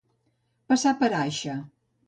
Passar 0.73 0.95
per 1.03 1.11
aixa. 1.21 1.61